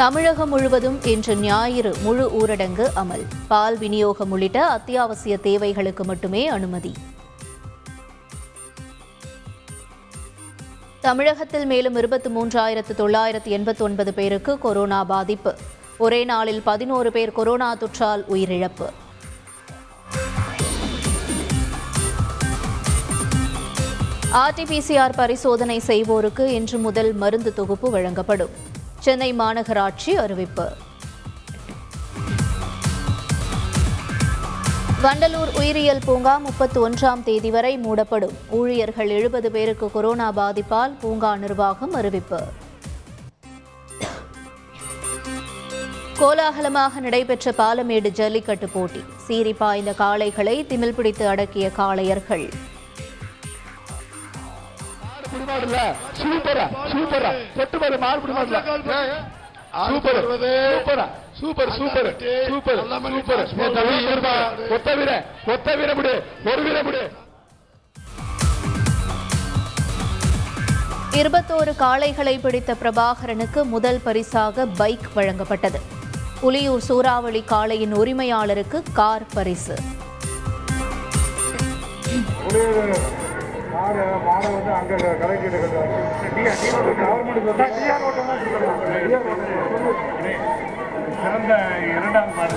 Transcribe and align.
தமிழகம் 0.00 0.48
முழுவதும் 0.48 1.02
இன்று 1.04 1.36
ஞாயிறு 1.36 1.96
முழு 2.02 2.30
ஊரடங்கு 2.40 2.90
அமல். 2.96 3.24
பால் 3.48 3.78
விநியோகம் 3.78 4.30
உள்ளிட்ட 4.30 4.66
அத்தியாவசிய 4.66 5.36
தேவைகளுக்கு 5.36 6.04
மட்டுமே 6.04 6.46
அனுமதி. 6.46 6.92
தமிழகத்தில் 11.00 11.66
மேலும் 11.66 11.96
இருபத்தி 11.96 12.30
மூன்றாயிரத்து 12.30 12.94
தொள்ளாயிரத்து 12.94 13.58
எண்பத்தி 13.58 13.78
ஒன்பது 13.78 14.14
பேருக்கு 14.14 14.58
கொரோனா 14.58 15.04
பாதிப்பு. 15.04 15.54
ஒரே 15.98 16.24
நாளில் 16.24 16.62
பதினோரு 16.62 17.12
பேர் 17.12 17.32
கொரோனா 17.32 17.76
தொற்றால் 17.76 18.24
உயிரிழப்பு. 18.30 18.88
ஆர்டிபிசிஆர் 24.32 25.12
பரிசோதனை 25.16 25.82
செய்வோருக்கு 25.86 26.46
இன்று 26.46 26.78
முதல் 26.78 27.12
மருந்து 27.12 27.54
தொகுப்பு 27.54 27.90
வழங்கப்படும். 27.90 28.68
சென்னை 29.00 29.34
மாநகராட்சி 29.34 30.10
அறிவிப்பு. 30.10 30.72
வண்டலூர் 35.02 35.52
உயிரியல் 35.56 36.00
பூங்கா 36.04 36.36
முப்பத்தி 36.36 36.80
ஒன்றாம் 36.80 37.22
தேதி 37.22 37.50
வரை 37.50 37.78
மூடப்படும். 37.78 38.34
ஊழியர்கள் 38.48 39.08
எழுபது 39.08 39.50
பேருக்கு 39.50 39.90
கொரோனா 39.90 40.32
பாதிப்பால் 40.32 40.98
பூங்கா 41.00 41.36
நிர்வாகம் 41.36 41.92
அறிவிப்பு. 41.92 42.40
கோலாகலமாக 46.18 47.00
நடைபெற்ற 47.00 47.52
பாலமேடு 47.58 48.08
ஜல்லிக்கட்டு 48.08 48.68
போட்டி. 48.68 49.04
சீறி 49.26 49.52
பாய்ந்த 49.52 49.94
காளைகளை 49.98 50.64
திமில் 50.64 50.96
பிடித்து 50.98 51.26
அடக்கிய 51.26 51.70
காளையர்கள். 51.70 52.48
குடிமாடுல 55.32 55.78
சூப்பரா 56.20 56.66
சூப்பரா. 56.92 57.30
கொட்டு 57.56 57.78
பாரு 57.82 57.98
மாடு 58.04 58.20
குடிமாடுல 58.24 58.58
சூப்பர். 59.90 60.20
சூப்பரா. 60.74 61.04
Super 61.40 61.70
super. 61.78 62.08
சூப்பர். 62.50 62.78
சூப்பர். 62.80 62.80
இருப்பா 64.12 64.32
ஒத்த 64.76 64.94
வீர 65.00 65.12
ஒத்த 65.54 65.74
வீர 65.80 65.90
விடு 65.98 66.14
ஒரு 66.52 66.62
வீர 66.62 66.78
விடு 66.88 67.02
இருபத்தோரு 71.20 71.72
காளைகளை 71.78 72.34
பிடித்த 72.40 72.74
பிரபாகரனுக்கு 72.82 73.62
முதல் 73.64 74.00
பரிசாக 74.04 74.66
பைக் 74.80 75.08
வழங்கப்பட்டது. 75.14 75.80
புலியூர் 76.42 76.84
சூறாவளி 76.88 77.42
காளையின் 77.50 77.94
உரிமையாளருக்கு 77.94 78.82
கார் 78.92 79.26
பரிசு. 79.34 79.76
மாடு 83.72 84.04
மாடை 84.26 84.48
வந்து 84.56 84.72
அங்கே 84.78 84.96
கலைக்கிட்டு 85.22 85.58
கவர்மெண்ட் 87.02 87.48
சிறந்த 91.22 91.54
இரண்டாம் 91.94 92.32
மாடு 92.38 92.56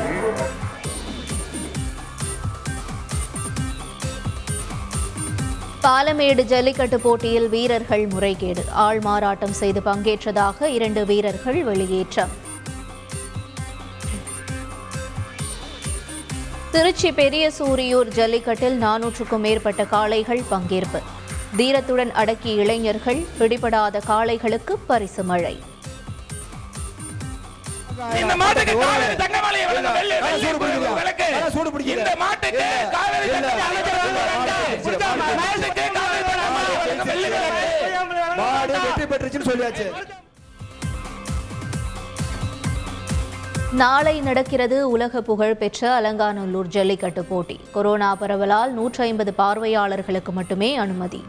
பாலமேடு 5.86 6.44
ஜல்லிக்கட்டு 6.52 6.98
போட்டியில் 7.06 7.48
வீரர்கள் 7.54 8.04
முறைகேடு. 8.14 8.64
ஆள் 8.84 9.00
மாறாட்டம் 9.08 9.56
செய்து 9.62 9.80
பங்கேற்றதாக 9.88 10.68
இரண்டு 10.76 11.02
வீரர்கள் 11.10 11.60
வெளியேற்றம். 11.70 12.32
திருச்சி 16.74 17.10
பெரிய 17.12 17.46
சூரியூர் 17.52 18.10
ஜல்லிக்கட்டில் 18.10 18.78
நானூற்றுக்கும் 18.78 19.44
மேற்பட்ட 19.46 19.82
காளைகள் 19.86 20.42
பங்கேற்பு 20.50 21.00
தீரத்துடன் 21.56 22.12
அடக்கிய 22.14 22.64
இளைஞர்கள் 22.64 23.20
பிடிபடாத 23.38 24.02
காளைகளுக்கு 24.08 24.76
பரிசு 24.88 25.24
மழை 25.24 25.56
இந்த 28.16 28.36
மாட்டுக்கு 32.16 32.66
காவேரி 32.94 33.30
நாளை 43.74 44.22
நடக்கிறது 44.22 44.90
உலக 44.90 45.22
புகழ் 45.22 45.56
பெற்ற 45.56 45.92
அலங்காநல்லூர் 45.92 46.68
ஜல்லிக்கட்டு 46.68 47.24
போட்டி. 47.24 47.60
கொரோனா 47.72 48.16
பரவலால் 48.16 48.72
நூற்றி 48.72 49.04
ஐம்பது 49.04 49.34
பார்வையாளர்களுக்கு 49.34 50.32
மட்டுமே 50.32 50.76
அனுமதி. 50.76 51.24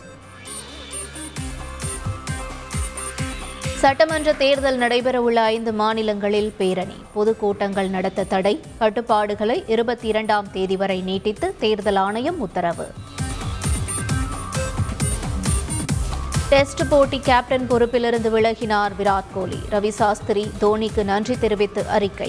சட்டமன்ற 3.63 4.33
தேர்தல் 4.33 4.79
நடைபெறவுள்ள 4.79 5.35
ஐந்து 5.35 5.73
மாநிலங்களில் 5.73 6.53
பேரணி. 6.57 6.95
பொதுக்கூட்டங்கள் 7.15 7.89
நடத்த 7.89 8.25
தடை. 8.25 8.61
கட்டுப்பாடுகளை 8.79 9.65
இருபத்தி 9.67 10.09
இரண்டாம் 10.09 10.51
தேதி 10.51 10.77
வரை 10.77 11.01
நீட்டித்து 11.01 11.55
தேர்தல் 11.59 11.97
ஆணையம் 11.97 12.41
உத்தரவு. 12.41 12.87
டெஸ்ட் 16.55 16.89
போட்டி 16.89 17.19
கேப்டன் 17.19 17.65
பொறுப்பிலிருந்து 17.71 18.29
விலகினார் 18.35 18.93
விராட் 18.99 19.31
கோலி. 19.35 19.59
ரவி 19.71 19.89
சாஸ்திரி 19.89 20.51
தோனிக்கு 20.61 21.03
நன்றி 21.05 21.39
தெரிவித்து 21.39 21.83
அறிக்கை. 21.89 22.29